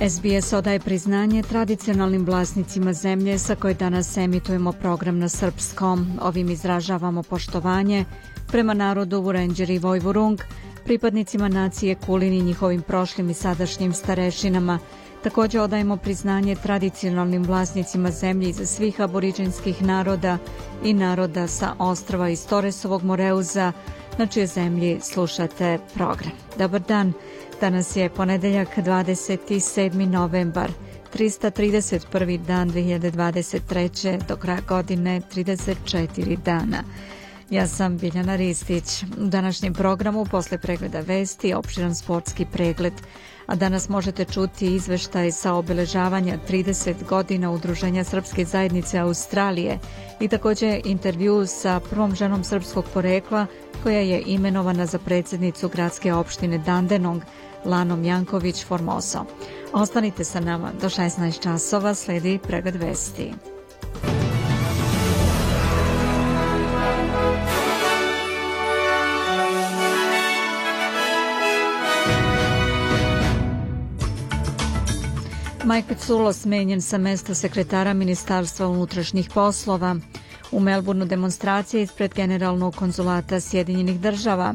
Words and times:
SBS 0.00 0.52
odaje 0.52 0.80
priznanje 0.80 1.42
tradicionalnim 1.42 2.26
vlasnicima 2.26 2.92
zemlje 2.92 3.38
sa 3.38 3.54
koje 3.54 3.74
danas 3.74 4.16
emitujemo 4.16 4.72
program 4.72 5.18
na 5.18 5.28
srpskom. 5.28 6.18
Ovim 6.22 6.50
izražavamo 6.50 7.22
poštovanje 7.22 8.04
prema 8.48 8.74
narodu 8.74 9.20
Vurenđer 9.20 9.70
i 9.70 9.78
Vojvurung, 9.78 10.40
pripadnicima 10.84 11.48
nacije 11.48 11.94
Kulin 11.94 12.32
i 12.32 12.42
njihovim 12.42 12.82
prošlim 12.82 13.30
i 13.30 13.34
sadašnjim 13.34 13.92
starešinama. 13.92 14.78
Takođe 15.22 15.60
odajemo 15.60 15.96
priznanje 15.96 16.56
tradicionalnim 16.56 17.44
vlasnicima 17.44 18.10
zemlje 18.10 18.48
iz 18.48 18.56
svih 18.64 19.00
aboriđenskih 19.00 19.82
naroda 19.82 20.38
i 20.84 20.94
naroda 20.94 21.46
sa 21.46 21.74
ostrava 21.78 22.28
iz 22.28 22.46
Toresovog 22.46 23.04
Moreuza, 23.04 23.72
na 24.18 24.26
čije 24.26 24.46
zemlji 24.46 24.98
slušate 25.02 25.78
program. 25.94 26.30
Dobar 26.58 26.80
dan, 26.80 27.12
danas 27.60 27.96
je 27.96 28.08
ponedeljak 28.08 28.68
27. 28.76 30.06
novembar, 30.08 30.70
331. 31.14 32.38
dan 32.38 32.70
2023. 32.70 34.26
do 34.28 34.36
kraja 34.36 34.60
godine 34.60 35.20
34 35.34 36.36
dana. 36.36 36.82
Ja 37.50 37.66
sam 37.66 37.96
Biljana 37.96 38.36
Ristić. 38.36 39.02
U 39.02 39.26
današnjem 39.26 39.74
programu 39.74 40.26
posle 40.30 40.58
pregleda 40.58 41.00
vesti 41.00 41.54
opširan 41.54 41.94
sportski 41.94 42.46
pregled, 42.52 42.92
a 43.46 43.54
danas 43.54 43.88
možete 43.88 44.24
čuti 44.24 44.74
izveštaj 44.74 45.32
sa 45.32 45.54
obeležavanja 45.54 46.38
30 46.48 46.94
godina 47.08 47.50
Udruženja 47.50 48.04
Srpske 48.04 48.44
zajednice 48.44 48.98
Australije 48.98 49.78
i 50.20 50.28
takođe 50.28 50.80
intervju 50.84 51.46
sa 51.46 51.80
prvom 51.90 52.14
ženom 52.14 52.44
srpskog 52.44 52.84
porekla 52.94 53.46
koja 53.82 54.00
je 54.00 54.22
imenovana 54.26 54.86
za 54.86 54.98
predsednicu 54.98 55.68
gradske 55.68 56.12
opštine 56.12 56.58
Dandenong, 56.58 57.22
Lanom 57.64 58.04
Janković 58.04 58.64
Formoso. 58.64 59.24
Ostanite 59.72 60.24
sa 60.24 60.40
nama 60.40 60.72
do 60.80 60.88
16 60.88 61.42
časova, 61.42 61.94
sledi 61.94 62.38
pregled 62.48 62.76
vesti. 62.76 63.32
Mike 75.66 75.88
Piculo 75.88 76.32
smenjen 76.32 76.82
sa 76.82 76.98
mesta 76.98 77.34
sekretara 77.34 77.92
Ministarstva 77.92 78.68
unutrašnjih 78.68 79.30
poslova. 79.34 79.96
U 80.52 80.60
Melbourneu 80.60 81.06
demonstracije 81.06 81.82
ispred 81.82 82.14
generalnog 82.14 82.76
konzulata 82.76 83.40
Sjedinjenih 83.40 84.00
država. 84.00 84.54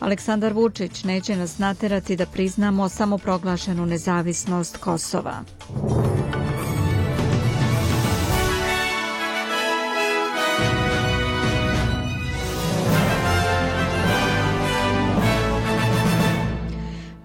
Aleksandar 0.00 0.52
Vučić 0.52 1.04
neće 1.04 1.36
nas 1.36 1.58
naterati 1.58 2.16
da 2.16 2.26
priznamo 2.26 2.88
samoproglašenu 2.88 3.86
nezavisnost 3.86 4.76
Kosova. 4.76 5.42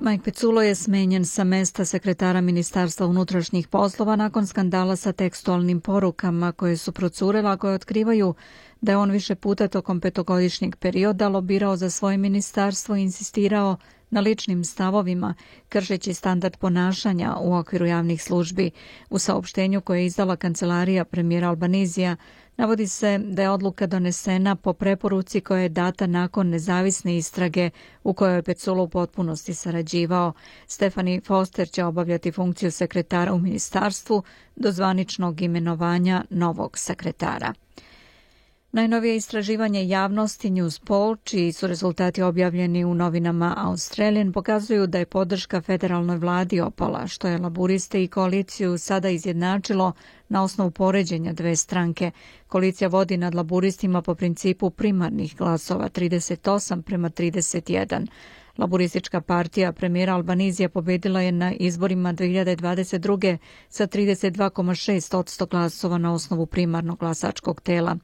Mike 0.10 0.24
Piculo 0.24 0.62
je 0.62 0.76
smenjen 0.76 1.26
sa 1.26 1.44
mesta 1.44 1.86
sekretara 1.86 2.42
Ministarstva 2.42 3.06
unutrašnjih 3.06 3.68
poslova 3.68 4.16
nakon 4.16 4.48
skandala 4.48 4.96
sa 4.96 5.12
tekstualnim 5.12 5.82
porukama 5.82 6.52
koje 6.52 6.78
su 6.78 6.92
procurela 6.92 7.58
koje 7.58 7.74
otkrivaju 7.74 8.34
da 8.82 8.92
je 8.92 8.98
on 8.98 9.12
više 9.12 9.36
puta 9.36 9.68
tokom 9.68 10.00
petogodišnjeg 10.02 10.76
perioda 10.76 11.28
lobirao 11.28 11.76
za 11.76 11.90
svoje 11.90 12.18
ministarstvo 12.18 12.96
i 12.96 13.02
insistirao 13.02 13.78
na 14.10 14.20
ličnim 14.20 14.64
stavovima, 14.64 15.34
kršeći 15.70 16.14
standard 16.14 16.58
ponašanja 16.58 17.36
u 17.42 17.56
okviru 17.56 17.86
javnih 17.86 18.24
službi. 18.24 18.72
U 19.10 19.20
saopštenju 19.20 19.82
koje 19.82 20.00
je 20.00 20.06
izdala 20.06 20.36
kancelarija 20.36 21.06
premijera 21.06 21.50
Albanizija 21.50 22.16
Navodi 22.60 22.88
se 22.88 23.18
da 23.18 23.42
je 23.42 23.50
odluka 23.50 23.88
donesena 23.88 24.56
po 24.56 24.74
preporuci 24.74 25.42
koja 25.42 25.62
je 25.62 25.70
data 25.70 26.08
nakon 26.08 26.50
nezavisne 26.50 27.18
istrage 27.18 27.70
u 28.04 28.14
kojoj 28.14 28.36
je 28.36 28.44
Peculo 28.44 28.84
u 28.84 28.90
potpunosti 28.90 29.54
sarađivao. 29.54 30.34
Stefani 30.68 31.22
Foster 31.26 31.70
će 31.70 31.84
obavljati 31.84 32.32
funkciju 32.32 32.72
sekretara 32.72 33.34
u 33.34 33.40
ministarstvu 33.40 34.24
do 34.56 34.72
zvaničnog 34.72 35.42
imenovanja 35.42 36.24
novog 36.30 36.78
sekretara. 36.78 37.54
Najnovije 38.72 39.16
istraživanje 39.16 39.88
javnosti 39.88 40.50
Newspoll, 40.50 41.18
čiji 41.24 41.52
su 41.52 41.68
rezultati 41.68 42.22
objavljeni 42.22 42.86
u 42.86 42.94
novinama 42.94 43.54
Australian, 43.58 44.32
pokazuju 44.34 44.88
da 44.88 44.98
je 45.00 45.06
podrška 45.06 45.62
federalnoj 45.62 46.18
vladi 46.18 46.60
opala, 46.62 47.08
što 47.08 47.28
je 47.28 47.38
laburiste 47.38 48.04
i 48.04 48.08
koaliciju 48.08 48.78
sada 48.78 49.10
izjednačilo 49.10 49.94
na 50.30 50.44
osnovu 50.44 50.72
poređenja 50.72 51.34
dve 51.34 51.56
stranke. 51.56 52.12
Koalicija 52.48 52.88
vodi 52.88 53.18
nad 53.18 53.36
laburistima 53.36 54.02
po 54.02 54.16
principu 54.16 54.70
primarnih 54.70 55.36
glasova 55.38 55.90
38 55.90 56.82
prema 56.82 57.10
31. 57.10 58.08
Laburistička 58.58 59.22
partija 59.22 59.72
premijera 59.72 60.14
Albanizija 60.16 60.70
pobedila 60.70 61.22
je 61.22 61.32
na 61.32 61.54
izborima 61.54 62.14
2022. 62.14 63.38
sa 63.70 63.88
32,6 63.88 65.48
glasova 65.50 65.98
na 65.98 66.14
osnovu 66.14 66.46
primarnog 66.46 67.00
glasačkog 67.00 67.62
tela. 67.62 67.98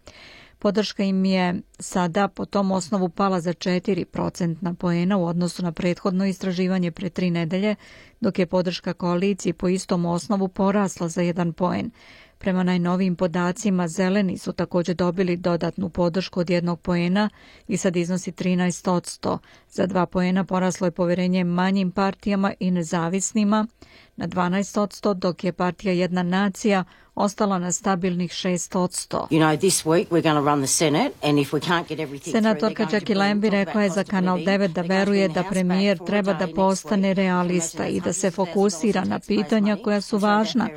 Podrška 0.66 1.03
im 1.03 1.26
je 1.26 1.62
sada 1.80 2.28
po 2.28 2.46
tom 2.46 2.72
osnovu 2.72 3.09
pala 3.09 3.42
za 3.42 3.53
4 3.53 4.06
procentna 4.06 4.74
poena 4.74 5.18
u 5.18 5.26
odnosu 5.26 5.64
na 5.64 5.72
prethodno 5.72 6.26
istraživanje 6.26 6.92
pre 6.92 7.09
tri 7.09 7.30
nedelje, 7.30 7.76
dok 8.20 8.40
je 8.40 8.46
podrška 8.46 8.94
koaliciji 8.94 9.53
po 9.53 9.68
istom 9.68 10.06
osnovu 10.06 10.48
porasla 10.48 11.08
za 11.08 11.22
jedan 11.22 11.53
poen. 11.53 11.92
Prema 12.38 12.64
najnovijim 12.64 13.16
podacima, 13.16 13.88
zeleni 13.88 14.38
su 14.38 14.53
takođe 14.53 14.94
dobili 14.94 15.38
dodatnu 15.38 15.90
podršku 15.90 16.40
od 16.40 16.50
jednog 16.50 16.82
poena 16.82 17.30
i 17.68 17.78
sad 17.78 17.96
iznosi 17.96 18.32
13 18.32 19.38
Za 19.70 19.86
dva 19.86 20.06
poena 20.06 20.44
poraslo 20.44 20.88
je 20.88 20.92
poverenje 20.92 21.44
manjim 21.44 21.92
partijama 21.92 22.53
i 22.59 22.72
nezavisnima 22.72 23.68
na 24.16 24.28
12 24.28 25.14
dok 25.14 25.44
je 25.44 25.52
partija 25.52 25.94
Jedna 25.94 26.24
nacija 26.24 26.84
ostala 27.16 27.59
na 27.59 27.72
stabilnih 27.72 28.31
6 28.31 29.28
You 29.31 29.40
know, 29.40 29.59
this 29.59 29.86
week 29.86 30.08
we're 30.09 30.22
going 30.22 30.46
to 30.46 30.52
run 30.52 30.59
the 30.59 30.68
Senate 30.68 31.12
and 31.24 31.40
if 31.40 31.53
we 31.53 31.59
can't 31.59 31.88
get 31.88 32.00
everything 32.00 32.31
Senatorka 32.31 32.88
Jackie 32.92 33.16
Lambie 33.16 33.50
rekla 33.50 33.84
je 33.84 33.90
za 33.90 34.03
Kanal 34.03 34.38
9 34.38 34.68
da 34.68 34.81
veruje 34.81 35.28
da 35.28 35.44
premijer 35.44 36.00
treba 36.06 36.34
da 36.34 36.48
postane 36.48 37.14
realista 37.14 37.88
i 37.88 38.00
da 38.00 38.14
se 38.14 38.31
fokusira 38.31 39.06
na 39.06 39.20
pitanja 39.20 39.78
koja 39.84 40.02
su 40.02 40.18
važna, 40.18 40.70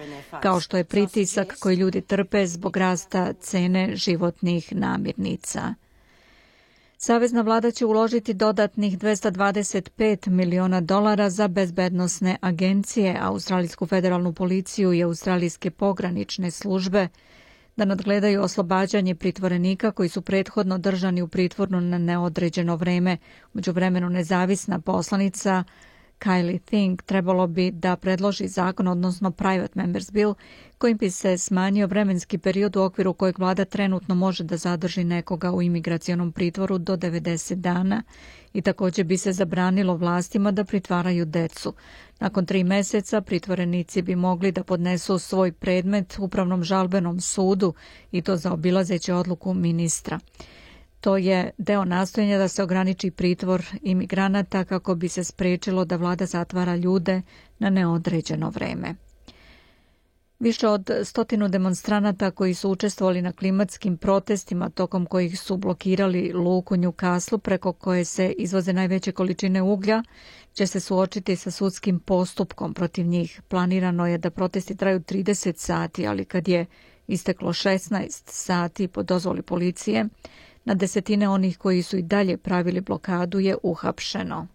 kao 0.43 0.61
što 0.61 0.77
je 0.77 0.85
pritisak 0.85 1.57
koji 1.61 1.77
ljudi 1.77 2.01
trpe 2.01 2.47
zbog 2.47 2.77
rasta 2.77 3.33
cene 3.33 3.97
životnih 3.97 4.73
namirnica. 4.77 5.75
Savezna 7.01 7.43
vlada 7.43 7.71
će 7.71 7.87
uložiti 7.87 8.35
dodatnih 8.35 8.99
225 8.99 10.29
miliona 10.29 10.81
dolara 10.81 11.31
za 11.31 11.49
bezbednostne 11.49 12.37
agencije, 12.41 13.17
Australijsku 13.21 13.87
federalnu 13.87 14.33
policiju 14.33 14.93
i 14.93 15.03
australijske 15.03 15.71
pogranične 15.71 16.51
službe 16.51 17.09
da 17.77 17.85
nadgledaju 17.85 18.43
oslobađanje 18.43 19.15
pritvorenika 19.15 19.91
koji 19.91 20.09
su 20.09 20.23
prethodno 20.23 20.79
držani 20.79 21.23
u 21.23 21.29
pritvornu 21.29 21.81
na 21.81 21.99
neodređeno 21.99 22.77
vreme. 22.77 23.17
Među 23.53 23.73
vremenu 23.73 24.09
nezavisna 24.11 24.81
poslanica 24.81 25.65
Kylie 26.19 26.59
Think 26.59 27.03
trebalo 27.03 27.47
bi 27.47 27.71
da 27.71 27.97
predloži 27.97 28.49
zakon, 28.49 28.89
odnosno 28.89 29.31
Private 29.31 29.73
Members 29.75 30.11
Bill, 30.11 30.35
kojim 30.79 30.97
bi 30.97 31.11
se 31.11 31.39
smanjio 31.39 31.87
vremenski 31.87 32.39
period 32.39 32.77
u 32.77 32.81
okviru 32.83 33.15
kojeg 33.15 33.39
vlada 33.39 33.65
trenutno 33.65 34.15
može 34.15 34.45
da 34.45 34.57
zadrži 34.57 35.05
nekoga 35.05 35.53
u 35.53 35.63
imigracionom 35.63 36.33
pritvoru 36.33 36.79
do 36.79 36.97
90 36.97 37.55
dana 37.55 38.03
i 38.53 38.63
takođe 38.63 39.05
bi 39.05 39.17
se 39.17 39.33
zabranilo 39.33 39.97
vlastima 39.97 40.51
da 40.51 40.65
pritvaraju 40.65 41.25
decu. 41.25 41.75
Nakon 42.21 42.47
tri 42.47 42.65
meseca 42.65 43.21
pritvorenici 43.21 44.03
bi 44.03 44.17
mogli 44.17 44.53
da 44.53 44.65
podnesu 44.65 45.19
svoj 45.19 45.53
predmet 45.53 46.17
upravnom 46.19 46.65
žalbenom 46.65 47.21
sudu 47.21 47.75
i 48.13 48.23
to 48.23 48.37
za 48.37 48.53
obilazeće 48.53 49.15
odluku 49.15 49.55
ministra. 49.55 50.19
To 51.01 51.17
je 51.17 51.51
deo 51.59 51.85
nastojanja 51.85 52.39
da 52.39 52.49
se 52.49 52.63
ograniči 52.63 53.11
pritvor 53.11 53.63
imigranata 53.83 54.65
kako 54.65 54.95
bi 54.95 55.09
se 55.09 55.25
sprečilo 55.25 55.85
da 55.85 55.97
vlada 55.97 56.27
zatvara 56.27 56.77
ljude 56.77 57.23
na 57.59 57.71
neodređeno 57.71 58.51
vreme. 58.51 58.95
Više 60.41 60.69
od 60.69 60.91
stotinu 61.05 61.49
demonstranata 61.49 62.31
koji 62.31 62.55
su 62.55 62.71
učestvovali 62.71 63.23
na 63.23 63.33
klimatskim 63.33 63.97
protestima 63.97 64.71
tokom 64.71 65.07
kojih 65.07 65.41
su 65.41 65.57
blokirali 65.57 66.33
luku 66.33 66.77
Newcastle 66.77 67.39
preko 67.39 67.73
koje 67.73 68.05
se 68.05 68.31
izvoze 68.31 68.73
najveće 68.73 69.13
količine 69.13 69.63
uglja 69.63 70.03
će 70.53 70.67
se 70.67 70.81
suočiti 70.81 71.37
sa 71.37 71.51
sudskim 71.51 71.99
postupkom 72.01 72.75
protiv 72.75 73.07
njih. 73.07 73.43
Planirano 73.49 74.07
je 74.07 74.19
da 74.19 74.31
protesti 74.31 74.77
traju 74.77 75.01
30 75.01 75.57
sati, 75.57 76.07
ali 76.07 76.25
kad 76.25 76.49
je 76.49 76.67
isteklo 77.07 77.53
16 77.53 78.09
sati 78.27 78.89
po 78.89 79.03
dozvoli 79.03 79.43
policije, 79.43 80.05
Na 80.69 80.75
desetine 80.75 81.29
onih 81.29 81.59
koji 81.59 81.83
su 81.83 81.97
i 81.97 82.03
dalje 82.03 82.37
pravili 82.37 82.81
blokadu 82.81 83.39
je 83.39 83.57
uhapšeno. 83.63 84.47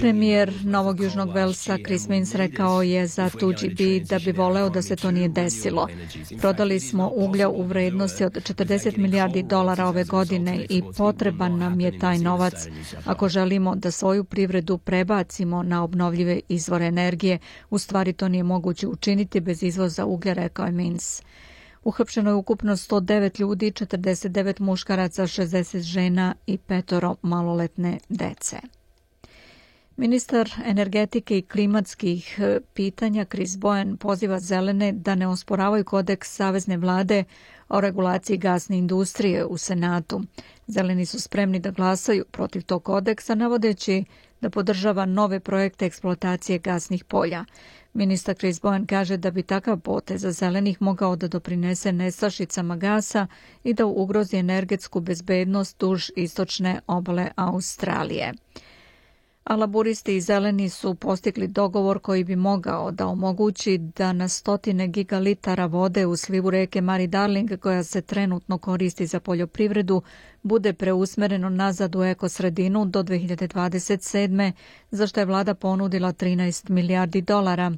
Premijer 0.00 0.52
Novog 0.64 1.00
Južnog 1.00 1.32
Velsa 1.34 1.78
Chris 1.84 2.08
Minns 2.08 2.34
rekao 2.34 2.82
je 2.82 3.06
za 3.06 3.30
2GB 3.30 4.08
da 4.08 4.18
bi 4.18 4.32
voleo 4.32 4.68
da 4.68 4.82
se 4.82 4.96
to 4.96 5.10
nije 5.10 5.28
desilo. 5.28 5.88
Prodali 6.40 6.80
smo 6.80 7.10
uglja 7.14 7.48
u 7.48 7.62
vrednosti 7.62 8.24
od 8.24 8.32
40 8.32 8.98
milijardi 8.98 9.42
dolara 9.42 9.86
ove 9.86 10.04
godine 10.04 10.66
i 10.68 10.82
potreban 10.96 11.58
nam 11.58 11.80
je 11.80 11.98
taj 11.98 12.18
novac 12.18 12.54
ako 13.04 13.28
želimo 13.28 13.74
da 13.74 13.90
svoju 13.90 14.24
privredu 14.24 14.78
prebacimo 14.78 15.62
na 15.62 15.84
obnovljive 15.84 16.40
izvore 16.48 16.86
energije. 16.86 17.38
U 17.70 17.78
stvari 17.78 18.12
to 18.12 18.28
nije 18.28 18.42
moguće 18.42 18.86
učiniti 18.86 19.40
bez 19.40 19.62
izvoza 19.62 20.04
uglja, 20.04 20.32
rekao 20.32 20.66
je 20.66 20.72
Minns. 20.72 21.22
Uhapšeno 21.84 22.30
je 22.30 22.34
ukupno 22.34 22.76
109 22.76 23.40
ljudi, 23.40 23.72
49 23.72 24.60
muškaraca, 24.60 25.22
60 25.22 25.78
žena 25.80 26.34
i 26.46 26.58
petoro 26.58 27.16
maloletne 27.22 27.98
dece. 28.08 28.60
Ministar 29.98 30.50
energetike 30.64 31.38
i 31.38 31.42
klimatskih 31.42 32.38
e, 32.38 32.60
pitanja 32.74 33.24
Chris 33.24 33.50
Boyan 33.50 33.96
poziva 33.96 34.40
zelene 34.40 34.92
da 34.92 35.14
ne 35.14 35.26
osporavaju 35.26 35.84
kodeks 35.84 36.36
Savezne 36.36 36.76
vlade 36.76 37.24
o 37.68 37.80
regulaciji 37.80 38.36
gasne 38.36 38.78
industrije 38.78 39.44
u 39.44 39.58
Senatu. 39.58 40.22
Zeleni 40.66 41.06
su 41.06 41.20
spremni 41.20 41.58
da 41.58 41.70
glasaju 41.70 42.24
protiv 42.30 42.62
tog 42.62 42.82
kodeksa, 42.84 43.34
navodeći 43.34 44.04
da 44.40 44.50
podržava 44.50 45.04
nove 45.06 45.40
projekte 45.40 45.86
eksploatacije 45.86 46.58
gasnih 46.58 47.04
polja. 47.04 47.44
Ministar 47.94 48.34
Chris 48.34 48.60
Bowen 48.60 48.86
kaže 48.86 49.16
da 49.16 49.30
bi 49.30 49.42
takav 49.42 49.80
potez 49.80 50.20
za 50.20 50.32
zelenih 50.32 50.82
mogao 50.82 51.16
da 51.16 51.28
doprinese 51.28 51.92
nestašicama 51.92 52.76
gasa 52.76 53.26
i 53.64 53.74
da 53.74 53.86
ugrozi 53.86 54.36
energetsku 54.36 55.00
bezbednost 55.00 55.78
duž 55.80 56.10
istočne 56.16 56.80
obale 56.86 57.30
Australije 57.36 58.32
a 59.48 59.56
laburisti 59.56 60.16
i 60.16 60.20
zeleni 60.20 60.68
su 60.68 60.94
postigli 60.94 61.46
dogovor 61.48 61.98
koji 61.98 62.24
bi 62.24 62.36
mogao 62.36 62.90
da 62.90 63.06
omogući 63.06 63.78
da 63.78 64.12
na 64.12 64.28
stotine 64.28 64.88
gigalitara 64.88 65.66
vode 65.66 66.06
u 66.06 66.16
slivu 66.16 66.50
reke 66.50 66.80
Mari 66.80 67.06
Darling, 67.06 67.58
koja 67.60 67.84
se 67.84 68.00
trenutno 68.02 68.58
koristi 68.58 69.06
za 69.06 69.20
poljoprivredu, 69.20 70.02
bude 70.42 70.72
preusmereno 70.72 71.48
nazad 71.48 71.96
u 71.96 72.02
ekosredinu 72.02 72.84
do 72.84 73.02
2027. 73.02 74.52
za 74.90 75.06
što 75.06 75.20
je 75.20 75.26
vlada 75.26 75.54
ponudila 75.54 76.12
13 76.12 76.70
milijardi 76.70 77.20
dolara. 77.20 77.72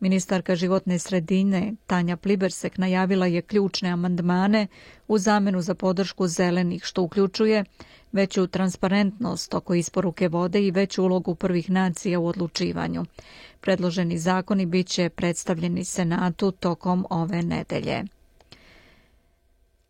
Ministarka 0.00 0.56
životne 0.56 0.98
sredine 0.98 1.74
Tanja 1.86 2.16
Plibersek 2.16 2.78
najavila 2.78 3.26
je 3.26 3.42
ključne 3.42 3.88
amandmane 3.90 4.66
u 5.08 5.18
zamenu 5.18 5.60
za 5.62 5.74
podršku 5.74 6.26
zelenih, 6.26 6.84
što 6.84 7.02
uključuje 7.02 7.64
veću 8.14 8.46
transparentnost 8.46 9.54
oko 9.54 9.74
isporuke 9.74 10.28
vode 10.28 10.60
i 10.62 10.70
veću 10.70 11.02
ulogu 11.02 11.34
prvih 11.34 11.70
nacija 11.70 12.20
u 12.20 12.26
odlučivanju. 12.26 13.04
Predloženi 13.60 14.18
zakoni 14.18 14.66
bit 14.66 14.86
će 14.86 15.08
predstavljeni 15.08 15.84
Senatu 15.84 16.50
tokom 16.50 17.06
ove 17.10 17.42
nedelje. 17.42 18.04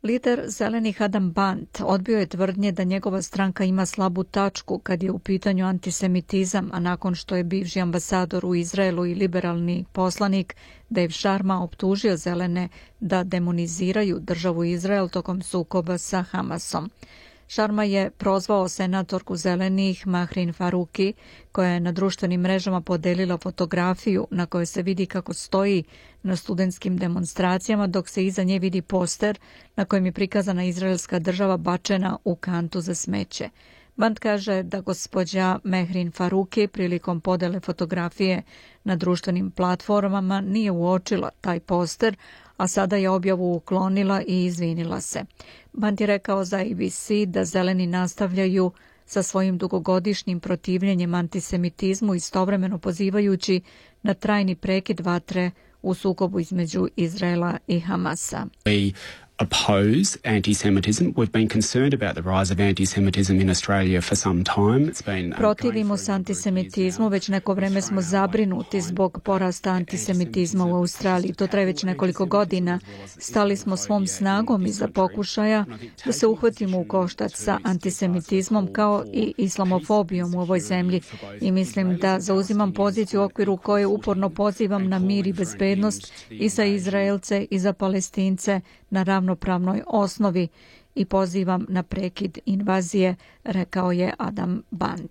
Lider 0.05 0.43
zelenih 0.47 1.03
Adam 1.03 1.31
Bant 1.32 1.81
odbio 1.85 2.19
je 2.19 2.26
tvrdnje 2.26 2.73
da 2.73 2.85
njegova 2.85 3.23
stranka 3.23 3.65
ima 3.65 3.87
slabu 3.87 4.25
tačku 4.25 4.79
kad 4.79 5.03
je 5.03 5.11
u 5.11 5.19
pitanju 5.19 5.67
antisemitizam, 5.67 6.71
a 6.73 6.81
nakon 6.81 7.15
što 7.15 7.37
je 7.37 7.44
bivši 7.44 7.81
ambasador 7.81 8.47
u 8.47 8.55
Izraelu 8.55 9.06
i 9.06 9.15
liberalni 9.15 9.85
poslanik 9.93 10.56
Dave 10.91 11.11
Sharma 11.11 11.62
optužio 11.62 12.17
zelene 12.17 12.69
da 13.00 13.25
demoniziraju 13.25 14.19
državu 14.21 14.65
Izrael 14.65 15.09
tokom 15.09 15.43
sukoba 15.43 15.99
sa 15.99 16.23
Hamasom. 16.23 16.91
Šarma 17.49 17.85
je 17.85 18.11
prozvao 18.11 18.69
senatorku 18.69 19.37
zelenih 19.37 20.06
Mahrin 20.06 20.52
Faruki, 20.52 21.12
koja 21.52 21.69
je 21.69 21.81
na 21.81 21.93
društvenim 21.93 22.41
mrežama 22.41 22.81
podelila 22.81 23.38
fotografiju 23.38 24.26
na 24.31 24.46
kojoj 24.46 24.67
se 24.67 24.82
vidi 24.82 25.06
kako 25.06 25.35
stoji 25.35 25.85
na 26.23 26.37
studentskim 26.37 26.96
demonstracijama, 26.96 27.87
dok 27.87 28.08
se 28.08 28.26
iza 28.26 28.43
nje 28.43 28.58
vidi 28.58 28.82
poster 28.82 29.38
na 29.76 29.85
kojem 29.85 30.06
je 30.06 30.12
prikazana 30.12 30.64
izraelska 30.64 31.19
država 31.19 31.56
bačena 31.56 32.19
u 32.25 32.37
kantu 32.37 32.81
za 32.81 32.94
smeće. 32.94 33.49
Band 33.96 34.19
kaže 34.19 34.62
da 34.62 34.81
gospođa 34.81 35.58
Mehrin 35.64 36.12
Faruki 36.12 36.67
prilikom 36.67 37.20
podele 37.20 37.61
fotografije 37.61 38.43
na 38.85 38.96
društvenim 38.96 39.50
platformama 39.50 40.41
nije 40.41 40.70
uočila 40.70 41.31
taj 41.41 41.61
poster, 41.61 42.17
a 42.56 42.69
sada 42.69 42.96
je 42.96 43.11
objavu 43.11 43.55
uklonila 43.55 44.23
i 44.26 44.44
izvinila 44.44 45.00
se. 45.00 45.25
Band 45.73 46.00
je 46.00 46.06
rekao 46.06 46.44
za 46.44 46.58
ABC 46.58 47.11
da 47.26 47.44
zeleni 47.44 47.87
nastavljaju 47.87 48.73
sa 49.06 49.23
svojim 49.23 49.58
dugogodišnjim 49.58 50.40
protivljenjem 50.40 51.14
antisemitizmu 51.14 52.14
istovremeno 52.14 52.79
pozivajući 52.79 53.61
na 54.02 54.14
trajni 54.14 54.55
prekid 54.55 55.00
vatre 55.00 55.50
u 55.82 55.94
sukobu 55.94 56.40
između 56.40 56.88
Izraela 56.97 57.58
i 57.67 57.81
Hamasa 57.81 58.47
oppose 59.41 60.17
anti-Semitism. 60.25 61.13
We've 61.17 61.33
been 61.33 61.49
concerned 61.49 61.93
about 61.93 62.15
the 62.15 62.23
rise 62.23 62.53
of 62.53 62.61
anti-Semitism 62.61 63.41
in 63.41 63.51
Australia 63.51 64.01
for 64.01 64.15
some 64.17 64.45
time. 64.45 64.89
It's 64.89 65.03
been 65.03 65.33
uh, 65.33 65.39
Protivimo 65.39 65.97
se 65.97 66.13
antisemitizmu, 66.13 67.09
već 67.09 67.29
neko 67.29 67.55
vreme 67.55 67.83
smo 67.83 68.01
zabrinuti 68.01 68.81
zbog 68.81 69.21
porasta 69.25 69.71
antisemitizma 69.71 70.65
u 70.67 70.77
Australiji. 70.77 71.33
To 71.33 71.47
traje 71.47 71.67
već 71.67 71.83
nekoliko 71.83 72.27
godina. 72.27 72.81
Stali 73.07 73.57
smo 73.57 73.77
svom 73.77 74.07
snagom 74.07 74.67
iza 74.67 74.89
pokušaja 74.89 75.65
da 76.05 76.13
se 76.13 76.27
uhvatimo 76.27 76.81
u 76.81 76.85
koštac 76.85 77.33
sa 77.35 77.59
antisemitizmom 77.63 78.73
kao 78.73 79.05
i 79.13 79.35
islamofobijom 79.39 80.35
u 80.35 80.41
ovoj 80.41 80.61
zemlji 80.61 81.01
i 81.41 81.53
mislim 81.53 81.97
da 81.97 82.21
zauzimam 82.21 82.73
poziciju 82.73 83.21
u 83.21 83.25
okviru 83.25 83.57
koje 83.57 83.87
uporno 83.87 84.31
pozivam 84.31 84.89
na 84.89 84.99
mir 84.99 85.27
i 85.27 85.33
bezbednost 85.33 86.13
i 86.31 86.49
za 86.49 86.65
Izraelce 86.65 87.47
i 87.50 87.59
za 87.59 87.73
Palestince 87.73 88.61
na 88.95 89.03
ravnopravnoj 89.03 89.83
osnovi 89.87 90.49
i 90.95 91.05
pozivam 91.05 91.67
na 91.69 91.83
prekid 91.83 92.39
invazije, 92.47 93.15
rekao 93.45 93.93
je 93.93 94.15
Adam 94.19 94.63
Band. 94.71 95.11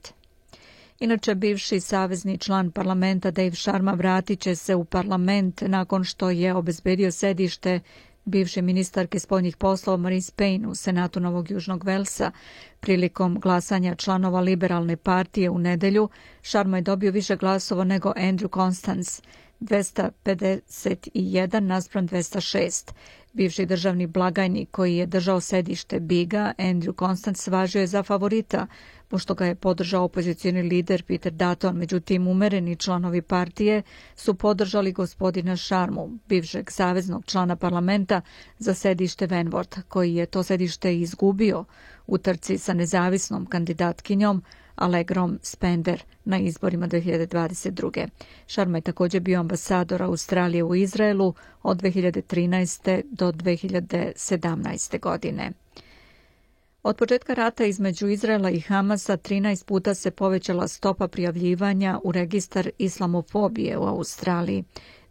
Inače, 1.00 1.36
bivši 1.36 1.80
savezni 1.80 2.38
član 2.38 2.72
parlamenta 2.72 3.32
Dave 3.32 3.56
Sharma 3.56 3.94
vratit 3.94 4.40
će 4.40 4.56
se 4.56 4.76
u 4.76 4.86
parlament 4.86 5.62
nakon 5.68 6.04
što 6.04 6.30
je 6.30 6.54
obezbedio 6.54 7.12
sedište 7.12 7.80
bivše 8.26 8.62
ministarke 8.62 9.20
spoljnih 9.20 9.58
poslova 9.58 9.98
Maurice 9.98 10.32
Payne 10.38 10.68
u 10.68 10.76
Senatu 10.76 11.20
Novog 11.20 11.52
Južnog 11.52 11.84
Velsa. 11.84 12.32
Prilikom 12.80 13.40
glasanja 13.40 13.96
članova 13.96 14.42
liberalne 14.42 14.98
partije 14.98 15.50
u 15.50 15.60
nedelju, 15.60 16.10
Sharma 16.42 16.78
je 16.78 16.82
dobio 16.82 17.12
više 17.12 17.36
glasova 17.36 17.84
nego 17.84 18.14
Andrew 18.16 18.54
Constance, 18.54 19.22
251 19.60 21.60
naspram 21.60 22.08
206. 22.08 22.92
Bivši 23.34 23.66
državni 23.66 24.08
blagajnik 24.08 24.72
koji 24.72 24.96
je 24.96 25.06
držao 25.08 25.40
sedište 25.42 26.00
Biga, 26.02 26.54
Andrew 26.60 27.00
Constance, 27.00 27.52
važio 27.52 27.82
je 27.82 27.88
za 27.88 28.04
favorita, 28.04 28.68
pošto 29.14 29.34
ga 29.36 29.46
je 29.46 29.56
podržao 29.58 30.04
opozicijni 30.04 30.62
lider 30.64 31.04
Peter 31.04 31.32
Dutton. 31.34 31.78
Međutim, 31.78 32.28
umereni 32.28 32.76
članovi 32.76 33.22
partije 33.24 33.82
su 34.16 34.34
podržali 34.36 34.92
gospodina 34.94 35.56
Šarmu, 35.58 36.06
bivšeg 36.28 36.72
saveznog 36.72 37.26
člana 37.26 37.56
parlamenta 37.56 38.22
za 38.60 38.74
sedište 38.76 39.28
Venworth, 39.28 39.82
koji 39.84 40.16
je 40.16 40.26
to 40.26 40.44
sedište 40.44 40.96
izgubio 40.96 41.66
u 42.08 42.18
trci 42.20 42.58
sa 42.58 42.74
nezavisnom 42.74 43.46
kandidatkinjom, 43.46 44.44
Allegrom 44.78 45.40
Spender 45.44 46.04
na 46.26 46.38
izborima 46.40 46.88
2022. 46.88 48.08
Sharma 48.48 48.78
je 48.78 48.82
također 48.84 49.22
bio 49.22 49.40
ambasador 49.40 50.04
Australije 50.04 50.64
u 50.64 50.76
Izraelu 50.76 51.34
od 51.64 51.82
2013. 51.82 53.02
do 53.12 53.32
2017. 53.32 55.00
godine. 55.00 55.52
Od 56.84 56.98
početka 56.98 57.34
rata 57.34 57.66
između 57.66 58.08
Izraela 58.08 58.50
i 58.50 58.60
Hamasa 58.60 59.18
13 59.18 59.66
puta 59.66 59.94
se 59.94 60.12
povećala 60.12 60.68
stopa 60.68 61.08
prijavljivanja 61.08 62.00
u 62.04 62.12
registar 62.12 62.70
islamofobije 62.78 63.78
u 63.78 63.84
Australiji. 63.84 64.64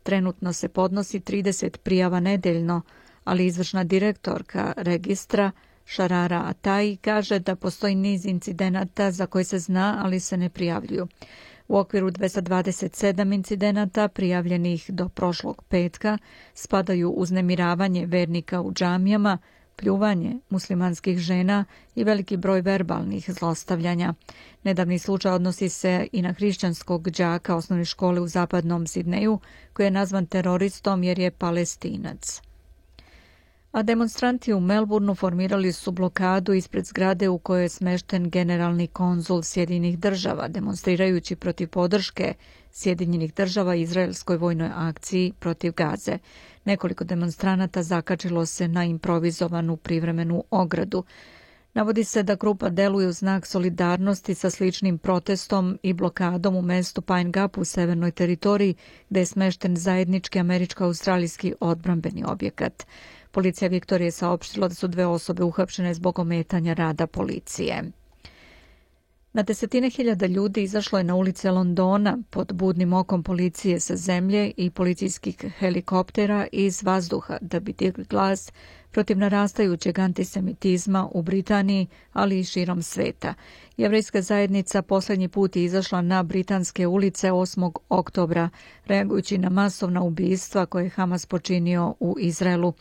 Trenutno 0.03 0.53
se 0.53 0.69
podnosi 0.69 1.21
30 1.21 1.77
prijava 1.77 2.21
nedeljno, 2.21 2.83
ali 3.25 3.47
izvršna 3.47 3.85
direktorka 3.85 4.73
registra 4.77 5.51
Šarara 5.85 6.43
Atai 6.47 6.97
kaže 6.97 7.39
da 7.39 7.57
postoji 7.57 7.95
niz 7.95 8.27
incidenata 8.27 9.11
za 9.11 9.27
koje 9.27 9.45
se 9.45 9.59
zna, 9.59 10.01
ali 10.05 10.21
se 10.21 10.37
ne 10.37 10.49
prijavljuju. 10.51 11.07
U 11.69 11.79
okviru 11.79 12.11
227 12.11 13.35
incidenata 13.35 14.09
prijavljenih 14.09 14.91
do 14.91 15.09
prošlog 15.09 15.65
petka 15.69 16.19
spadaju 16.55 17.11
uznemiravanje 17.11 18.07
vernika 18.07 18.61
u 18.61 18.73
džamijama, 18.73 19.39
pljuvanje 19.77 20.39
muslimanskih 20.51 21.19
žena 21.19 21.65
i 21.95 22.05
veliki 22.05 22.37
broj 22.37 22.61
verbalnih 22.61 23.31
zlostavljanja. 23.31 24.15
Nedavni 24.63 24.99
slučaj 24.99 25.33
odnosi 25.33 25.69
se 25.69 26.09
i 26.13 26.23
na 26.23 26.33
hrišćanskog 26.33 27.11
đaka 27.11 27.57
osnovne 27.57 27.85
škole 27.85 28.21
u 28.21 28.29
zapadnom 28.29 28.87
Sidneju, 28.87 29.39
koji 29.73 29.87
je 29.87 29.91
nazvan 29.91 30.27
teroristom 30.27 31.03
jer 31.03 31.19
je 31.19 31.31
palestinac 31.31 32.43
a 33.73 33.83
demonstranti 33.83 34.53
u 34.53 34.61
Melbourneu 34.61 35.15
formirali 35.15 35.73
su 35.73 35.93
blokadu 35.93 36.53
ispred 36.53 36.85
zgrade 36.85 37.29
u 37.29 37.39
kojoj 37.39 37.63
je 37.63 37.69
smešten 37.69 38.31
generalni 38.31 38.87
konzul 38.87 39.43
Sjedinjenih 39.43 39.99
država, 39.99 40.49
demonstrirajući 40.49 41.37
protiv 41.37 41.69
podrške 41.69 42.35
Sjedinjenih 42.73 43.35
država 43.35 43.75
izraelskoj 43.75 44.37
vojnoj 44.37 44.71
akciji 44.75 45.33
protiv 45.39 45.73
Gaze. 45.73 46.19
Nekoliko 46.65 47.05
demonstranata 47.05 47.83
zakačilo 47.83 48.47
se 48.47 48.69
na 48.69 48.85
improvizovanu 48.85 49.77
privremenu 49.77 50.45
ogradu. 50.51 51.05
Navodi 51.75 52.05
se 52.05 52.23
da 52.23 52.35
grupa 52.35 52.69
deluje 52.71 53.09
u 53.09 53.13
znak 53.13 53.47
solidarnosti 53.47 54.35
sa 54.35 54.51
sličnim 54.51 54.99
protestom 54.99 55.79
i 55.83 55.93
blokadom 55.93 56.57
u 56.57 56.63
mestu 56.63 57.03
Pine 57.03 57.31
Gap 57.31 57.59
u 57.59 57.65
severnoj 57.65 58.11
teritoriji 58.13 58.75
gde 59.11 59.21
je 59.21 59.27
smešten 59.27 59.77
zajednički 59.77 60.39
američko-australijski 60.39 61.55
odbrambeni 61.61 62.25
objekat. 62.27 62.87
Policija 63.31 63.69
Viktorije 63.69 64.11
saopštila 64.11 64.69
da 64.69 64.75
su 64.75 64.89
dve 64.89 65.07
osobe 65.07 65.45
uhapšene 65.45 65.95
zbog 65.95 66.19
ometanja 66.19 66.73
rada 66.75 67.07
policije. 67.07 67.83
Na 69.35 69.43
desetine 69.43 69.91
hiljada 69.91 70.27
ljudi 70.27 70.63
izašlo 70.63 70.99
je 70.99 71.05
na 71.05 71.15
ulice 71.15 71.51
Londona 71.51 72.19
pod 72.31 72.53
budnim 72.53 72.93
okom 72.93 73.23
policije 73.23 73.81
sa 73.81 73.97
zemlje 73.97 74.53
i 74.57 74.71
policijskih 74.71 75.37
helikoptera 75.59 76.47
iz 76.53 76.83
vazduha 76.83 77.39
da 77.41 77.61
bi 77.61 77.73
digli 77.73 78.05
glas 78.05 78.53
protiv 78.93 79.19
narastajućeg 79.19 79.99
antisemitizma 79.99 81.09
u 81.13 81.23
Britaniji, 81.23 81.87
ali 82.13 82.41
i 82.41 82.45
širom 82.45 82.83
sveta. 82.83 83.35
Jevrejska 83.77 84.23
zajednica 84.23 84.83
poslednji 84.83 85.29
put 85.29 85.57
je 85.57 85.65
izašla 85.65 86.03
na 86.03 86.23
britanske 86.23 86.87
ulice 86.87 87.31
8. 87.31 87.73
oktobra, 87.89 88.49
reagujući 88.87 89.39
na 89.39 89.51
masovna 89.51 90.03
ubistva 90.03 90.67
koje 90.67 90.85
je 90.85 90.91
Hamas 90.91 91.27
počinio 91.27 91.95
u 92.01 92.17
Izraelu. 92.19 92.73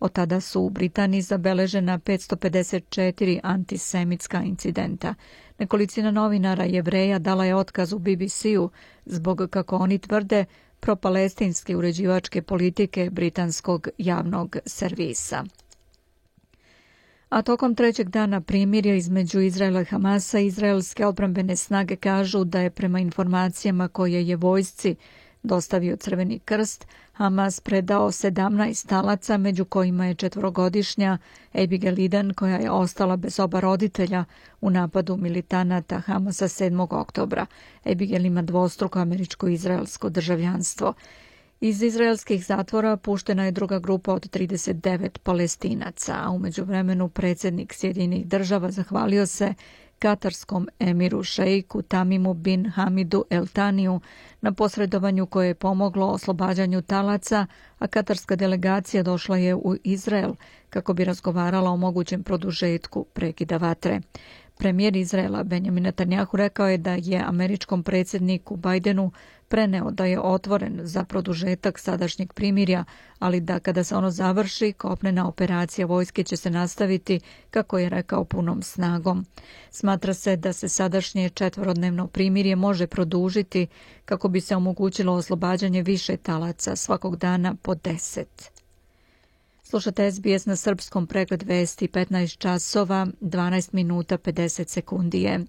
Od 0.00 0.12
tada 0.12 0.40
su 0.40 0.60
u 0.62 0.70
Britaniji 0.70 1.22
zabeležena 1.22 1.98
554 1.98 3.40
antisemitska 3.42 4.42
incidenta. 4.42 5.14
Nekolicina 5.60 6.10
novinara 6.10 6.64
jevreja 6.64 7.18
dala 7.18 7.44
je 7.44 7.54
otkaz 7.56 7.92
u 7.92 7.98
BBC-u 7.98 8.70
zbog, 9.04 9.46
kako 9.50 9.76
oni 9.76 9.98
tvrde, 9.98 10.44
propalestinske 10.80 11.76
uređivačke 11.76 12.42
politike 12.42 13.10
britanskog 13.10 13.88
javnog 13.98 14.56
servisa. 14.66 15.44
A 17.28 17.42
tokom 17.42 17.74
trećeg 17.74 18.08
dana 18.08 18.40
primirja 18.40 18.94
između 18.94 19.40
Izraela 19.40 19.80
i 19.80 19.84
Hamasa, 19.84 20.38
izraelske 20.38 21.06
odbrambene 21.06 21.56
snage 21.56 21.96
kažu 21.96 22.44
da 22.44 22.60
je 22.60 22.70
prema 22.70 23.00
informacijama 23.00 23.88
koje 23.88 24.28
je 24.28 24.36
vojsci 24.36 24.96
dostavio 25.42 25.96
Crveni 25.96 26.38
krst, 26.38 26.86
Hamas 27.12 27.60
predao 27.60 28.08
17 28.08 28.88
talaca, 28.88 29.36
među 29.36 29.64
kojima 29.64 30.06
je 30.06 30.14
četvorogodišnja 30.14 31.18
Abigail 31.52 32.00
Eden, 32.00 32.34
koja 32.34 32.56
je 32.56 32.70
ostala 32.70 33.16
bez 33.16 33.40
oba 33.40 33.60
roditelja 33.60 34.24
u 34.60 34.70
napadu 34.70 35.16
militanata 35.16 35.98
Hamasa 36.00 36.44
7. 36.44 36.86
oktobra. 36.90 37.46
Abigail 37.84 38.24
ima 38.26 38.42
dvostruko 38.42 38.98
američko-izraelsko 38.98 40.08
državljanstvo. 40.08 40.94
Iz 41.60 41.82
izraelskih 41.82 42.46
zatvora 42.46 42.96
puštena 42.96 43.44
je 43.44 43.50
druga 43.52 43.78
grupa 43.78 44.12
od 44.14 44.30
39 44.30 45.18
palestinaca, 45.18 46.14
a 46.18 46.30
umeđu 46.30 46.64
vremenu 46.64 47.08
predsjednik 47.08 47.74
Sjedinih 47.74 48.26
država 48.26 48.70
zahvalio 48.70 49.26
se 49.26 49.54
katarskom 50.00 50.68
emiru 50.78 51.22
šejku 51.22 51.82
Tamimu 51.82 52.34
bin 52.34 52.66
Hamidu 52.66 53.24
El 53.30 53.46
Taniju 53.46 54.00
na 54.40 54.52
posredovanju 54.52 55.26
koje 55.26 55.48
je 55.48 55.54
pomoglo 55.54 56.06
oslobađanju 56.06 56.82
talaca, 56.82 57.46
a 57.78 57.86
katarska 57.86 58.36
delegacija 58.36 59.02
došla 59.02 59.36
je 59.36 59.54
u 59.54 59.76
Izrael 59.84 60.34
kako 60.70 60.94
bi 60.94 61.04
razgovarala 61.04 61.70
o 61.70 61.76
mogućem 61.76 62.22
produžetku 62.22 63.04
prekida 63.04 63.56
vatre. 63.56 64.00
Premijer 64.58 64.96
Izraela 64.96 65.42
Benjamin 65.42 65.82
Netanjahu 65.82 66.36
rekao 66.36 66.68
je 66.68 66.78
da 66.78 66.92
je 66.92 67.22
američkom 67.26 67.82
predsjedniku 67.82 68.56
Bajdenu 68.56 69.12
preneo 69.50 69.90
da 69.90 70.04
je 70.04 70.20
otvoren 70.20 70.80
za 70.82 71.04
produžetak 71.04 71.78
sadašnjeg 71.78 72.32
primirja, 72.32 72.84
ali 73.18 73.40
da 73.40 73.58
kada 73.58 73.84
se 73.84 73.96
ono 73.96 74.10
završi, 74.10 74.72
kopnena 74.72 75.28
operacija 75.28 75.86
vojske 75.86 76.24
će 76.24 76.36
se 76.36 76.50
nastaviti, 76.50 77.20
kako 77.50 77.78
je 77.78 77.88
rekao, 77.88 78.24
punom 78.24 78.62
snagom. 78.62 79.26
Smatra 79.70 80.14
se 80.14 80.36
da 80.36 80.52
se 80.52 80.68
sadašnje 80.68 81.28
četvorodnevno 81.28 82.06
primirje 82.06 82.56
može 82.56 82.86
produžiti 82.86 83.66
kako 84.04 84.28
bi 84.28 84.40
se 84.40 84.56
omogućilo 84.56 85.12
oslobađanje 85.12 85.82
više 85.82 86.16
talaca 86.16 86.76
svakog 86.76 87.16
dana 87.16 87.54
po 87.62 87.74
deset. 87.74 88.50
Slušate 89.62 90.12
SBS 90.12 90.46
na 90.46 90.56
srpskom 90.56 91.06
pregled 91.06 91.42
vesti 91.42 91.88
15 91.88 92.38
časova 92.38 93.06
12 93.20 93.68
minuta 93.74 94.18
50 94.18 94.68
sekundi 94.68 95.22
je. 95.22 95.40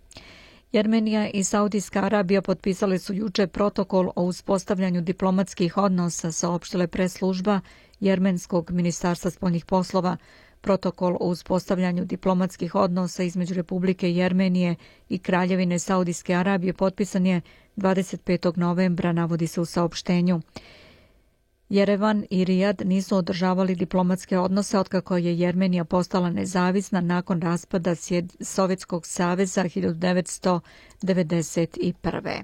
Jermenija 0.72 1.30
i 1.30 1.44
Saudijska 1.44 2.00
Arabija 2.00 2.42
potpisali 2.42 3.00
su 3.00 3.14
juče 3.14 3.48
protokol 3.48 4.12
o 4.16 4.24
uspostavljanju 4.24 5.02
diplomatskih 5.02 5.78
odnosa, 5.78 6.32
saopštile 6.32 6.88
preslužba 6.88 7.60
Jermenskog 8.00 8.72
ministarstva 8.72 9.32
spoljnih 9.32 9.66
poslova. 9.66 10.18
Protokol 10.62 11.18
o 11.20 11.28
uspostavljanju 11.28 12.06
diplomatskih 12.06 12.76
odnosa 12.76 13.24
između 13.24 13.54
Republike 13.54 14.12
Jermenije 14.12 14.76
i 15.10 15.18
Kraljevine 15.20 15.80
Saudijske 15.80 16.34
Arabije 16.34 16.74
potpisan 16.74 17.26
je 17.26 17.42
25. 17.78 18.58
novembra, 18.58 19.12
navodi 19.12 19.48
se 19.48 19.62
u 19.62 19.66
saopštenju. 19.66 20.42
Jerevan 21.72 22.26
i 22.30 22.46
Rijad 22.46 22.82
nisu 22.86 23.18
održavali 23.18 23.76
diplomatske 23.76 24.40
odnose 24.40 24.80
otkako 24.80 25.18
je 25.18 25.40
Jermenija 25.40 25.84
postala 25.84 26.30
nezavisna 26.30 27.02
nakon 27.02 27.42
raspada 27.42 27.96
Sovjetskog 28.42 29.06
saveza 29.06 29.64
1991. 29.64 32.44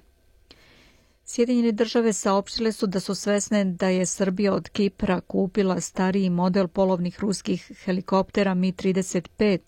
Sjedinjene 1.29 1.71
države 1.71 2.13
saopštile 2.13 2.71
su 2.71 2.87
da 2.87 2.99
su 2.99 3.15
svesne 3.15 3.63
da 3.65 3.87
je 3.87 4.05
Srbija 4.05 4.53
od 4.53 4.69
Kipra 4.69 5.21
kupila 5.21 5.81
stariji 5.81 6.29
model 6.29 6.67
polovnih 6.67 7.19
ruskih 7.19 7.71
helikoptera 7.83 8.53
Mi-35 8.53 9.59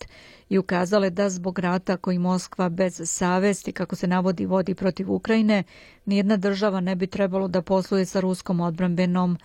i 0.48 0.58
ukazale 0.58 1.10
da 1.10 1.28
zbog 1.30 1.58
rata 1.58 1.96
koji 1.96 2.18
Moskva 2.18 2.68
bez 2.68 3.00
savesti, 3.04 3.72
kako 3.72 3.96
se 3.96 4.06
navodi, 4.06 4.46
vodi 4.46 4.74
protiv 4.74 5.12
Ukrajine, 5.12 5.62
nijedna 6.04 6.36
država 6.36 6.80
ne 6.80 6.94
bi 6.96 7.06
trebalo 7.06 7.48
da 7.48 7.62
posluje 7.62 8.06
sa 8.06 8.20
ruskom 8.20 8.60
odbrambenom 8.60 9.38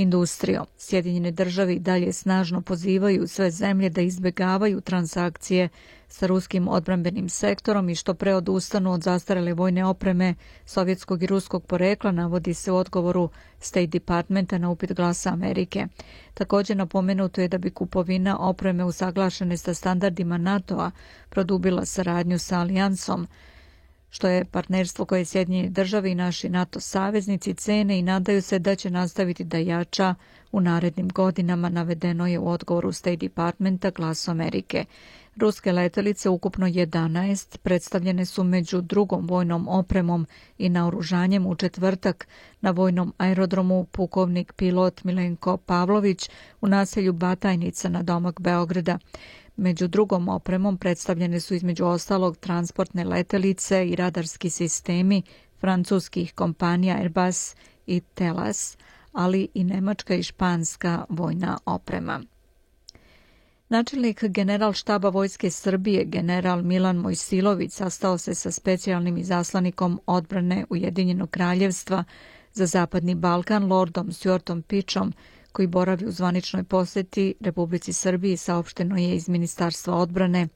industrijom. 0.00 0.66
Sjedinjene 0.78 1.30
države 1.30 1.74
i 1.74 1.78
dalje 1.78 2.12
snažno 2.12 2.60
pozivaju 2.62 3.28
sve 3.28 3.50
zemlje 3.50 3.90
da 3.90 4.00
izbegavaju 4.00 4.80
transakcije 4.80 5.68
sa 6.08 6.26
ruskim 6.26 6.68
odbrambenim 6.68 7.28
sektorom 7.28 7.88
i 7.88 7.94
što 7.94 8.14
pre 8.14 8.34
odustanu 8.34 8.92
od 8.92 9.02
zastarele 9.02 9.52
vojne 9.52 9.84
opreme 9.84 10.34
sovjetskog 10.66 11.22
i 11.22 11.26
ruskog 11.26 11.64
porekla, 11.64 12.12
navodi 12.12 12.54
se 12.54 12.72
u 12.72 12.76
odgovoru 12.76 13.28
State 13.60 13.86
Departmenta 13.86 14.58
na 14.58 14.70
upit 14.70 14.92
glasa 14.92 15.30
Amerike. 15.32 15.86
Također 16.34 16.76
napomenuto 16.76 17.40
je 17.40 17.48
da 17.48 17.58
bi 17.58 17.70
kupovina 17.70 18.38
opreme 18.38 18.84
usaglašene 18.84 19.56
sa 19.56 19.74
standardima 19.74 20.38
NATO-a 20.38 20.90
produbila 21.28 21.84
saradnju 21.84 22.38
sa 22.38 22.60
alijansom, 22.60 23.26
što 24.10 24.28
je 24.28 24.44
partnerstvo 24.44 25.04
koje 25.04 25.24
Sjedinjene 25.24 25.68
države 25.68 26.12
i 26.12 26.14
naši 26.14 26.48
NATO 26.48 26.80
saveznici 26.80 27.54
cene 27.54 27.98
i 27.98 28.02
nadaju 28.02 28.42
se 28.42 28.58
da 28.58 28.74
će 28.74 28.90
nastaviti 28.90 29.44
da 29.44 29.58
jača 29.58 30.14
u 30.52 30.60
narednim 30.60 31.08
godinama, 31.08 31.68
navedeno 31.68 32.26
je 32.26 32.38
u 32.38 32.48
odgovoru 32.48 32.92
State 32.92 33.16
Departmenta 33.16 33.90
Glas 33.90 34.28
Amerike. 34.28 34.84
Ruske 35.36 35.72
letelice, 35.72 36.28
ukupno 36.28 36.66
11, 36.66 37.58
predstavljene 37.58 38.24
su 38.24 38.44
među 38.44 38.80
drugom 38.80 39.26
vojnom 39.26 39.68
opremom 39.68 40.26
i 40.58 40.68
naoružanjem 40.68 41.46
u 41.46 41.54
četvrtak 41.54 42.28
na 42.60 42.70
vojnom 42.70 43.14
aerodromu 43.18 43.84
pukovnik 43.84 44.52
pilot 44.52 45.04
Milenko 45.04 45.56
Pavlović 45.56 46.30
u 46.60 46.68
naselju 46.68 47.12
Batajnica 47.12 47.88
na 47.88 48.02
domak 48.02 48.40
Beograda. 48.40 48.98
Među 49.60 49.88
drugom 49.88 50.28
opremom 50.28 50.76
predstavljene 50.76 51.40
su 51.40 51.54
između 51.54 51.84
ostalog 51.84 52.36
transportne 52.36 53.04
letelice 53.04 53.88
i 53.88 53.96
radarski 53.96 54.50
sistemi 54.50 55.22
francuskih 55.58 56.34
kompanija 56.34 56.96
Airbus 56.96 57.54
i 57.86 58.00
Telas, 58.00 58.76
ali 59.12 59.48
i 59.54 59.64
nemačka 59.64 60.14
i 60.14 60.22
španska 60.22 61.04
vojna 61.08 61.58
oprema. 61.66 62.20
Načelnik 63.68 64.24
general 64.24 64.72
štaba 64.72 65.08
Vojske 65.08 65.50
Srbije, 65.50 66.04
general 66.04 66.62
Milan 66.62 66.96
Mojsilović, 66.96 67.72
sastao 67.72 68.18
se 68.18 68.34
sa 68.34 68.50
specijalnim 68.50 69.16
izaslanikom 69.16 70.00
odbrane 70.06 70.64
Ujedinjenog 70.70 71.30
kraljevstva 71.30 72.04
za 72.52 72.66
Zapadni 72.66 73.14
Balkan, 73.14 73.66
lordom 73.66 74.12
Stuartom 74.12 74.62
Pičom, 74.62 75.12
koji 75.52 75.66
boravi 75.66 76.06
u 76.06 76.10
zvaničnoj 76.10 76.64
poseti 76.64 77.34
Republici 77.40 77.92
Srbiji, 77.92 78.36
saopšteno 78.36 78.96
je 78.96 79.14
iz 79.16 79.28
Ministarstva 79.28 79.94
odbrane. 79.94 80.48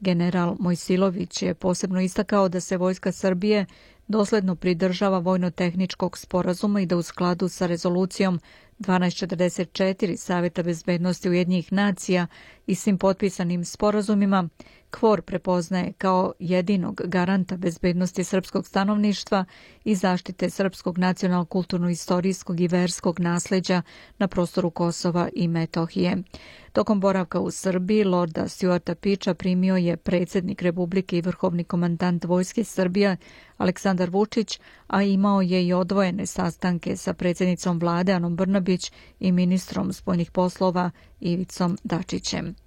General 0.00 0.56
Mojsilović 0.58 1.42
je 1.42 1.54
posebno 1.54 2.00
istakao 2.00 2.48
da 2.48 2.60
se 2.60 2.76
Vojska 2.76 3.12
Srbije 3.12 3.66
dosledno 4.08 4.56
pridržava 4.56 5.18
vojno-tehničkog 5.18 6.18
sporazuma 6.18 6.80
i 6.80 6.86
da 6.86 6.96
u 6.96 7.02
skladu 7.02 7.48
sa 7.48 7.66
rezolucijom 7.66 8.40
1244 8.78 10.16
Saveta 10.16 10.62
bezbednosti 10.62 11.28
Ujednjih 11.28 11.72
nacija 11.72 12.26
i 12.66 12.74
svim 12.74 12.98
potpisanim 12.98 13.64
sporazumima 13.64 14.48
KFOR 14.96 15.22
prepoznaje 15.22 15.92
kao 15.92 16.32
jedinog 16.38 17.00
garanta 17.04 17.56
bezbednosti 17.56 18.24
srpskog 18.24 18.66
stanovništva 18.66 19.44
i 19.84 19.94
zaštite 19.94 20.50
srpskog 20.50 20.98
nacionalno 20.98 21.44
kulturno-istorijskog 21.44 22.60
i 22.60 22.68
verskog 22.68 23.20
nasleđa 23.20 23.82
na 24.18 24.28
prostoru 24.28 24.70
Kosova 24.70 25.28
i 25.32 25.48
Metohije. 25.48 26.16
Tokom 26.72 27.00
boravka 27.00 27.40
u 27.40 27.50
Srbiji, 27.50 28.04
Lorda 28.04 28.48
Stuarta 28.48 28.94
Piča 28.94 29.34
primio 29.34 29.76
je 29.76 29.96
predsednik 29.96 30.62
Republike 30.62 31.18
i 31.18 31.22
vrhovni 31.22 31.64
komandant 31.64 32.24
Vojske 32.24 32.64
Srbije 32.64 33.16
Aleksandar 33.56 34.10
Vučić, 34.10 34.60
a 34.86 35.02
imao 35.02 35.42
je 35.42 35.66
i 35.66 35.72
odvojene 35.72 36.26
sastanke 36.26 36.96
sa 36.96 37.14
predsednicom 37.14 37.78
vlade 37.78 38.12
Anom 38.12 38.36
Brnabić 38.36 38.92
i 39.20 39.32
ministrom 39.32 39.92
spoljnih 39.92 40.30
poslova 40.30 40.90
Ivicom 41.20 41.78
Dačićem 41.84 42.65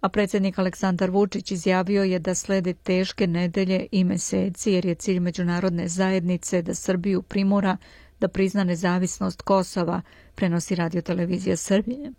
a 0.00 0.08
predsjednik 0.08 0.58
Aleksandar 0.58 1.10
Vučić 1.10 1.50
izjavio 1.50 2.02
je 2.02 2.18
da 2.18 2.34
slede 2.34 2.74
teške 2.74 3.26
nedelje 3.26 3.86
i 3.92 4.04
meseci 4.04 4.72
jer 4.72 4.86
je 4.86 4.94
cilj 4.94 5.20
međunarodne 5.20 5.88
zajednice 5.88 6.62
da 6.62 6.74
Srbiju 6.74 7.22
primora 7.22 7.76
da 8.20 8.28
prizna 8.28 8.64
nezavisnost 8.64 9.42
Kosova, 9.42 10.00
prenosi 10.34 10.74
radio 10.74 11.02
televizija 11.02 11.56
Srbije. 11.56 12.12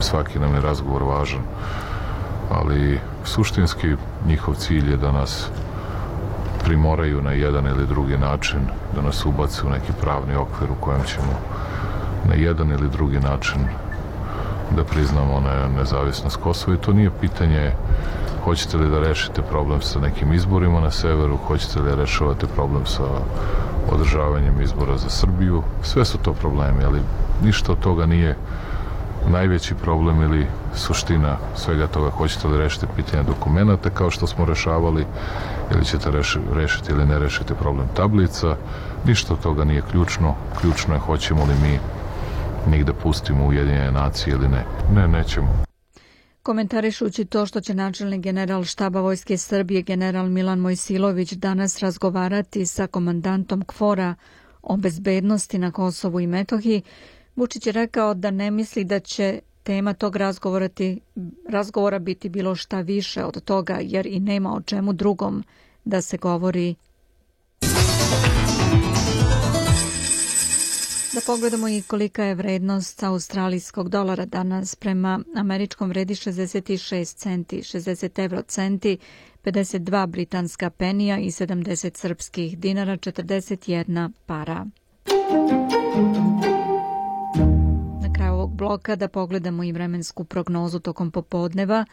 Svaki 0.00 0.38
nam 0.38 0.54
je 0.54 0.60
razgovor 0.60 1.02
važan, 1.02 1.42
ali 2.50 3.00
suštinski 3.24 3.86
njihov 4.26 4.54
cilj 4.54 4.90
je 4.90 4.96
da 4.96 5.12
nas 5.12 5.46
primoraju 6.64 7.22
na 7.22 7.32
jedan 7.32 7.66
ili 7.66 7.86
drugi 7.86 8.18
način, 8.18 8.60
da 8.94 9.02
nas 9.02 9.26
ubace 9.26 9.66
u 9.66 9.70
neki 9.70 9.92
pravni 10.00 10.34
okvir 10.34 10.70
u 10.70 10.80
kojem 10.80 11.04
ćemo 11.04 11.40
na 12.28 12.34
jedan 12.34 12.70
ili 12.70 12.90
drugi 12.90 13.20
način 13.20 13.60
da 14.76 14.84
priznamo 14.84 15.40
ne, 15.40 15.68
nezavisnost 15.78 16.36
Kosova 16.36 16.76
i 16.76 16.80
to 16.80 16.92
nije 16.92 17.10
pitanje 17.20 17.72
hoćete 18.44 18.76
li 18.76 18.90
da 18.90 19.00
rešite 19.00 19.42
problem 19.42 19.80
sa 19.82 20.00
nekim 20.00 20.32
izborima 20.32 20.80
na 20.80 20.90
severu, 20.90 21.36
hoćete 21.46 21.78
li 21.78 21.88
da 21.88 21.94
rešavate 21.94 22.46
problem 22.46 22.86
sa 22.86 23.04
održavanjem 23.92 24.60
izbora 24.62 24.96
za 24.96 25.08
Srbiju, 25.08 25.62
sve 25.82 26.04
su 26.04 26.18
to 26.18 26.32
problemi, 26.32 26.84
ali 26.84 27.00
ništa 27.44 27.72
od 27.72 27.78
toga 27.78 28.06
nije 28.06 28.36
najveći 29.28 29.74
problem 29.74 30.22
ili 30.22 30.46
suština 30.74 31.36
svega 31.56 31.86
toga. 31.86 32.10
Hoćete 32.10 32.48
li 32.48 32.58
rešiti 32.58 32.86
pitanje 32.96 33.22
dokumenta 33.22 33.90
kao 33.90 34.10
što 34.10 34.26
smo 34.26 34.44
rešavali 34.44 35.06
ili 35.74 35.84
ćete 35.84 36.10
reši, 36.10 36.38
rešiti 36.54 36.92
ili 36.92 37.06
ne 37.06 37.18
rešiti 37.18 37.54
problem 37.54 37.88
tablica. 37.96 38.56
Ništa 39.04 39.34
od 39.34 39.40
toga 39.40 39.64
nije 39.64 39.82
ključno. 39.90 40.34
Ključno 40.60 40.94
je 40.94 41.00
hoćemo 41.00 41.44
li 41.44 41.54
mi 41.62 41.78
njih 42.70 42.84
da 42.84 42.94
pustimo 42.94 43.44
u 43.44 43.48
Ujedinjene 43.48 43.92
nacije 43.92 44.34
ili 44.34 44.48
ne. 44.48 44.64
Ne, 44.94 45.08
nećemo. 45.08 45.64
Komentarišući 46.42 47.24
to 47.24 47.46
što 47.46 47.60
će 47.60 47.74
načelnik 47.74 48.20
general 48.20 48.64
štaba 48.64 49.00
Vojske 49.00 49.36
Srbije 49.36 49.82
general 49.82 50.26
Milan 50.28 50.58
Mojsilović 50.58 51.32
danas 51.32 51.78
razgovarati 51.78 52.66
sa 52.66 52.86
komandantom 52.86 53.62
KFOR-a 53.64 54.14
o 54.62 54.76
bezbednosti 54.76 55.58
na 55.58 55.70
Kosovu 55.70 56.20
i 56.20 56.26
Metohiji, 56.26 56.82
Vučić 57.36 57.66
je 57.66 57.72
rekao 57.72 58.14
da 58.14 58.30
ne 58.30 58.50
misli 58.50 58.84
da 58.84 59.00
će 59.00 59.40
tema 59.62 59.94
tog 59.94 60.16
razgovora 61.48 61.98
biti 61.98 62.28
bilo 62.28 62.54
šta 62.54 62.80
više 62.80 63.24
od 63.24 63.44
toga, 63.44 63.78
jer 63.82 64.06
i 64.06 64.20
nema 64.20 64.54
o 64.54 64.60
čemu 64.60 64.92
drugom 64.92 65.44
da 65.84 66.02
se 66.02 66.16
govori 66.16 66.74
Da 71.14 71.20
pogledamo 71.26 71.68
i 71.68 71.82
kolika 71.82 72.24
je 72.24 72.34
vrednost 72.34 73.02
australijskog 73.02 73.88
dolara 73.88 74.24
danas 74.24 74.74
prema 74.74 75.20
američkom 75.34 75.88
vredi 75.88 76.14
66 76.14 77.16
centi, 77.16 77.56
60 77.56 78.22
euro 78.22 78.42
centi, 78.42 78.98
52 79.44 80.06
britanska 80.06 80.70
penija 80.70 81.18
i 81.18 81.30
70 81.30 81.96
srpskih 81.96 82.58
dinara, 82.58 82.96
41 82.96 84.10
para. 84.26 84.66
ovog 85.30 86.57
bloka 88.58 88.96
da 88.96 89.08
pogledamo 89.08 89.64
i 89.64 89.72
vremensku 89.72 90.24
prognozu 90.24 90.80
tokom 90.80 91.10
popodneva. 91.10 91.84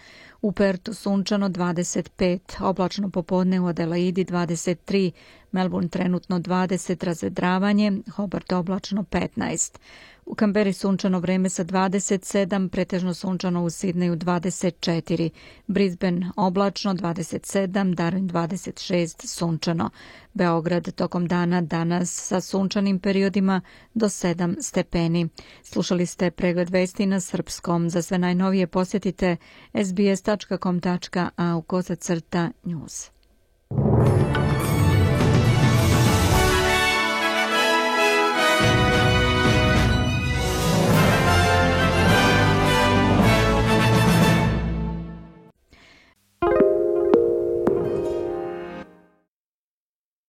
U 0.42 0.52
Pertu 0.52 0.94
sunčano 0.94 1.50
25, 1.50 2.64
oblačno 2.64 3.10
popodne 3.10 3.60
u 3.60 3.68
Adelaidi 3.68 4.26
23, 4.26 5.12
Melbourne 5.52 5.90
trenutno 5.90 6.40
20, 6.40 7.06
razvedravanje, 7.06 7.92
Hobart 8.16 8.54
oblačno 8.54 9.04
15. 9.04 9.78
U 10.26 10.36
Kamberi 10.36 10.74
sunčano 10.74 11.20
vreme 11.20 11.50
sa 11.50 11.64
27, 11.64 12.70
pretežno 12.70 13.14
sunčano 13.14 13.64
u 13.64 13.70
Sidneju 13.70 14.16
24, 14.16 15.30
Brisbane 15.68 16.32
oblačno 16.38 16.94
27, 16.94 17.68
Darwin 17.96 18.28
26, 18.28 19.26
sunčano. 19.28 19.90
Beograd 20.34 20.92
tokom 20.94 21.28
dana 21.28 21.62
danas 21.64 22.10
sa 22.22 22.42
sunčanim 22.42 23.00
periodima 23.00 23.62
do 23.94 24.06
7 24.08 24.56
stepeni. 24.62 25.28
Slušali 25.64 26.06
ste 26.06 26.32
pregled 26.32 26.70
vesti 26.70 27.06
na 27.06 27.20
srpskom. 27.22 27.90
Za 27.90 28.02
sve 28.02 28.18
najnovije 28.20 28.68
posjetite 28.68 29.38
sbs.com.au 29.76 31.62
kozacrta 31.64 32.52
news. 32.64 33.15